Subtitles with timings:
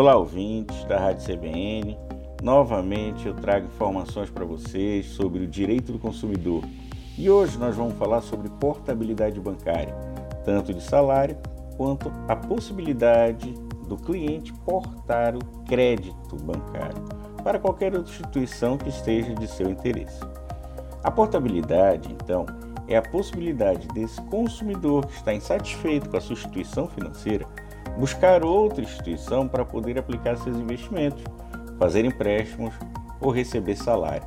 [0.00, 1.98] Olá, ouvintes da Rádio CBN.
[2.42, 6.64] Novamente eu trago informações para vocês sobre o direito do consumidor.
[7.18, 9.94] E hoje nós vamos falar sobre portabilidade bancária,
[10.42, 11.36] tanto de salário
[11.76, 13.52] quanto a possibilidade
[13.86, 17.04] do cliente portar o crédito bancário
[17.44, 20.18] para qualquer outra instituição que esteja de seu interesse.
[21.04, 22.46] A portabilidade, então,
[22.88, 27.46] é a possibilidade desse consumidor que está insatisfeito com a sua instituição financeira
[28.00, 31.22] buscar outra instituição para poder aplicar seus investimentos,
[31.78, 32.72] fazer empréstimos
[33.20, 34.26] ou receber salário.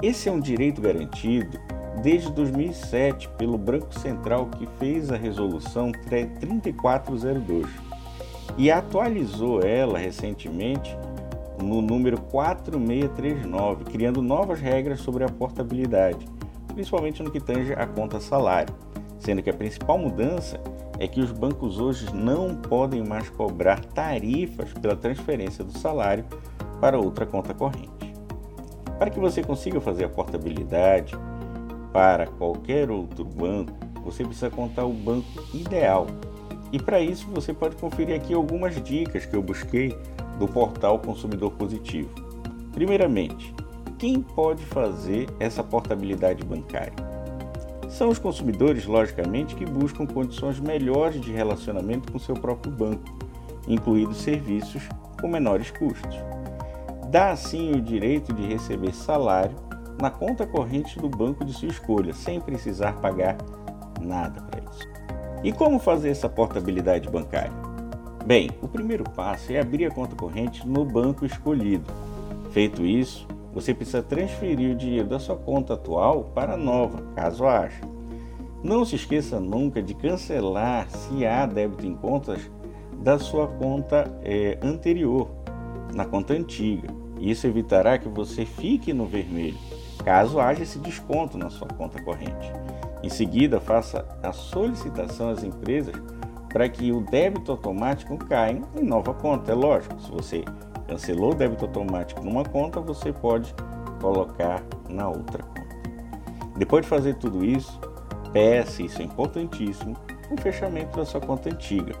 [0.00, 1.58] Esse é um direito garantido
[2.04, 7.66] desde 2007 pelo Banco Central que fez a resolução 3402
[8.56, 10.96] e atualizou ela recentemente
[11.60, 16.24] no número 4639, criando novas regras sobre a portabilidade,
[16.72, 18.72] principalmente no que tange a conta salário,
[19.18, 20.60] sendo que a principal mudança
[20.98, 26.24] é que os bancos hoje não podem mais cobrar tarifas pela transferência do salário
[26.80, 28.14] para outra conta corrente.
[28.98, 31.14] Para que você consiga fazer a portabilidade
[31.92, 33.72] para qualquer outro banco,
[34.04, 36.06] você precisa contar o banco ideal.
[36.72, 39.96] E para isso você pode conferir aqui algumas dicas que eu busquei
[40.38, 42.10] do portal Consumidor Positivo.
[42.72, 43.54] Primeiramente,
[43.98, 46.92] quem pode fazer essa portabilidade bancária?
[47.88, 53.04] São os consumidores, logicamente, que buscam condições melhores de relacionamento com seu próprio banco,
[53.66, 54.82] incluídos serviços
[55.20, 56.16] com menores custos.
[57.10, 59.56] Dá assim o direito de receber salário
[60.00, 63.36] na conta corrente do banco de sua escolha, sem precisar pagar
[64.00, 64.86] nada para isso.
[65.42, 67.52] E como fazer essa portabilidade bancária?
[68.26, 71.90] Bem, o primeiro passo é abrir a conta corrente no banco escolhido.
[72.52, 73.26] Feito isso,
[73.60, 77.80] você precisa transferir o dinheiro da sua conta atual para a nova, caso haja.
[78.62, 82.40] Não se esqueça nunca de cancelar, se há débito em contas,
[83.02, 85.28] da sua conta é, anterior,
[85.92, 86.88] na conta antiga.
[87.18, 89.58] Isso evitará que você fique no vermelho,
[90.04, 92.52] caso haja esse desconto na sua conta corrente.
[93.02, 95.94] Em seguida, faça a solicitação às empresas
[96.52, 99.50] para que o débito automático caia em nova conta.
[99.50, 100.44] É lógico, se você
[100.88, 103.54] cancelou o débito automático numa conta, você pode
[104.00, 105.68] colocar na outra conta.
[106.56, 107.78] Depois de fazer tudo isso,
[108.32, 109.94] peça, isso é importantíssimo,
[110.30, 111.94] o fechamento da sua conta antiga,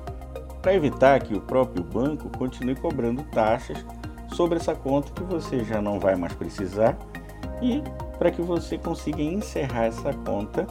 [0.62, 3.84] para evitar que o próprio banco continue cobrando taxas
[4.34, 6.96] sobre essa conta que você já não vai mais precisar
[7.62, 7.82] e
[8.18, 10.66] para que você consiga encerrar essa conta,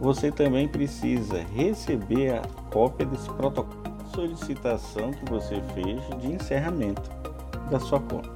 [0.00, 7.25] você também precisa receber a cópia desse protocolo de solicitação que você fez de encerramento
[7.70, 8.30] da sua conta.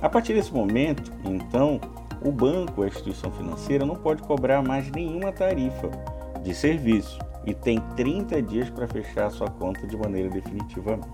[0.00, 1.80] A partir desse momento, então,
[2.22, 5.90] o banco, a instituição financeira, não pode cobrar mais nenhuma tarifa
[6.42, 11.08] de serviço e tem 30 dias para fechar a sua conta de maneira definitivamente.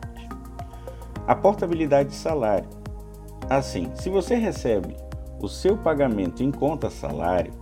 [1.27, 2.69] A portabilidade de salário.
[3.49, 4.97] Assim, se você recebe
[5.41, 7.53] o seu pagamento em conta salário,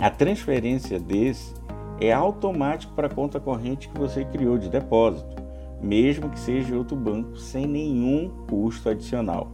[0.00, 1.54] a transferência desse
[2.00, 5.37] é automático para a conta corrente que você criou de depósito
[5.82, 9.50] mesmo que seja outro banco, sem nenhum custo adicional.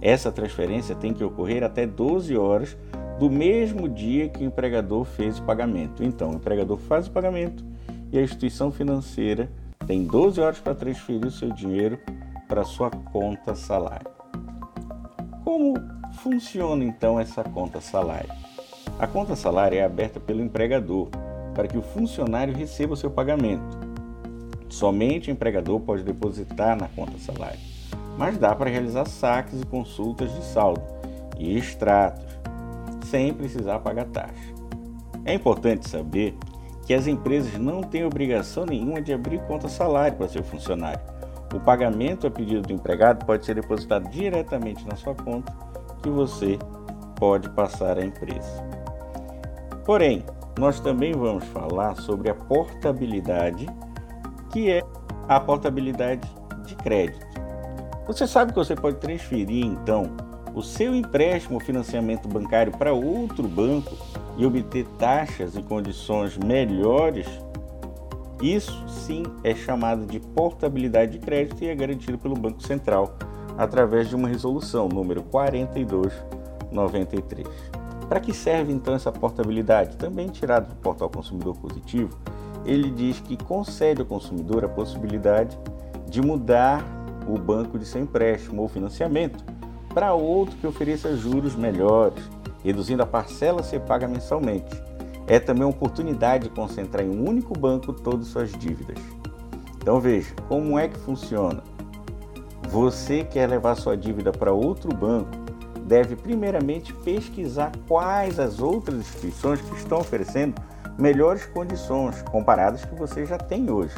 [0.00, 2.76] Essa transferência tem que ocorrer até 12 horas
[3.18, 6.02] do mesmo dia que o empregador fez o pagamento.
[6.02, 7.62] Então, o empregador faz o pagamento
[8.10, 9.50] e a instituição financeira
[9.86, 11.98] tem 12 horas para transferir o seu dinheiro
[12.48, 14.10] para sua conta salário.
[15.44, 15.74] Como
[16.22, 18.30] funciona então essa conta salário?
[18.98, 21.08] A conta salário é aberta pelo empregador
[21.54, 23.89] para que o funcionário receba o seu pagamento.
[24.70, 27.58] Somente o empregador pode depositar na conta salário,
[28.16, 30.80] mas dá para realizar saques e consultas de saldo
[31.36, 32.24] e extratos,
[33.06, 34.54] sem precisar pagar taxa.
[35.24, 36.36] É importante saber
[36.86, 41.00] que as empresas não têm obrigação nenhuma de abrir conta salário para seu funcionário.
[41.52, 45.52] O pagamento a pedido do empregado pode ser depositado diretamente na sua conta,
[46.00, 46.58] que você
[47.16, 48.64] pode passar à empresa.
[49.84, 50.24] Porém,
[50.56, 53.66] nós também vamos falar sobre a portabilidade
[54.50, 54.82] que é
[55.28, 56.28] a portabilidade
[56.66, 57.26] de crédito.
[58.06, 60.10] Você sabe que você pode transferir então
[60.54, 63.96] o seu empréstimo ou financiamento bancário para outro banco
[64.36, 67.28] e obter taxas e condições melhores?
[68.42, 73.14] Isso sim é chamado de portabilidade de crédito e é garantido pelo Banco Central
[73.56, 77.46] através de uma resolução número 4293.
[78.08, 79.96] Para que serve então essa portabilidade?
[79.96, 82.18] Também tirada do portal Consumidor Positivo,
[82.64, 85.58] ele diz que concede ao consumidor a possibilidade
[86.08, 86.84] de mudar
[87.28, 89.44] o banco de seu empréstimo ou financiamento
[89.92, 92.22] para outro que ofereça juros melhores,
[92.62, 94.70] reduzindo a parcela a ser paga mensalmente.
[95.26, 98.98] É também uma oportunidade de concentrar em um único banco todas suas dívidas.
[99.76, 101.62] Então veja, como é que funciona?
[102.70, 105.30] você quer levar sua dívida para outro banco,
[105.82, 110.54] deve primeiramente pesquisar quais as outras instituições que estão oferecendo
[111.00, 113.94] melhores condições comparadas que você já tem hoje.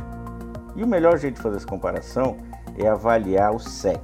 [0.75, 2.37] E o melhor jeito de fazer essa comparação
[2.79, 4.01] é avaliar o SET,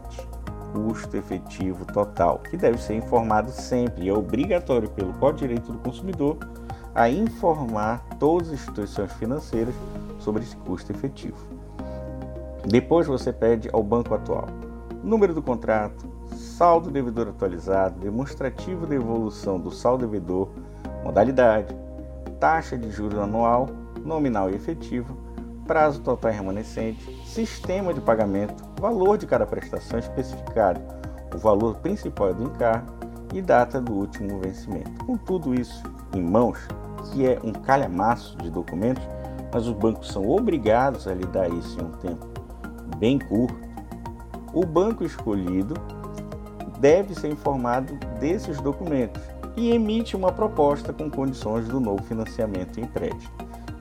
[0.72, 5.72] custo efetivo total, que deve ser informado sempre e é obrigatório pelo Código de Direito
[5.72, 6.36] do Consumidor
[6.94, 9.74] a informar todas as instituições financeiras
[10.18, 11.38] sobre esse custo efetivo.
[12.66, 14.48] Depois você pede ao banco atual
[15.02, 16.06] número do contrato,
[16.36, 20.48] saldo devedor atualizado, demonstrativo de evolução do saldo devedor,
[21.04, 21.74] modalidade,
[22.40, 23.68] taxa de juros anual,
[24.04, 25.16] nominal e efetivo,
[25.66, 30.80] prazo total remanescente, sistema de pagamento, valor de cada prestação especificado,
[31.34, 32.92] o valor principal do encargo
[33.34, 35.04] e data do último vencimento.
[35.04, 35.82] Com tudo isso
[36.14, 36.58] em mãos,
[37.12, 39.04] que é um calhamaço de documentos,
[39.52, 42.26] mas os bancos são obrigados a lidar isso em um tempo
[42.96, 43.68] bem curto,
[44.52, 45.74] o banco escolhido
[46.80, 49.20] deve ser informado desses documentos
[49.58, 53.34] e emite uma proposta com condições do novo financiamento e empréstimo.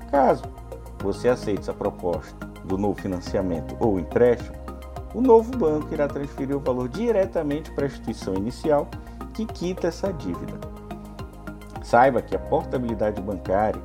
[0.10, 0.44] Caso
[1.04, 2.36] você aceite essa proposta
[2.66, 4.56] do novo financiamento ou empréstimo,
[5.14, 8.88] o novo banco irá transferir o valor diretamente para a instituição inicial
[9.34, 10.54] que quita essa dívida.
[11.84, 13.82] Saiba que a portabilidade bancária,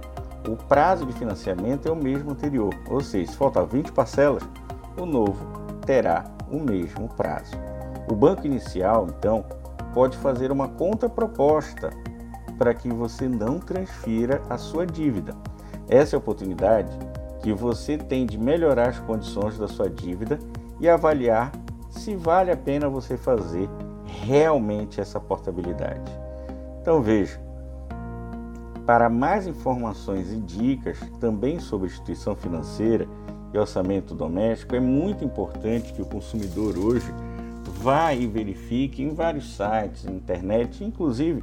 [0.48, 4.42] o prazo de financiamento é o mesmo anterior, ou seja, se faltar 20 parcelas,
[4.98, 5.46] o novo
[5.84, 7.52] terá o mesmo prazo.
[8.10, 9.44] O banco inicial, então,
[9.92, 11.90] pode fazer uma contraproposta
[12.58, 15.34] para que você não transfira a sua dívida.
[15.88, 16.90] Essa é a oportunidade
[17.42, 20.38] que você tem de melhorar as condições da sua dívida
[20.80, 21.52] e avaliar
[21.90, 23.68] se vale a pena você fazer
[24.06, 26.10] realmente essa portabilidade.
[26.80, 27.40] Então veja,
[28.86, 33.06] para mais informações e dicas também sobre instituição financeira
[33.52, 37.12] e orçamento doméstico, é muito importante que o consumidor hoje
[37.70, 41.42] vá e verifique em vários sites, internet, inclusive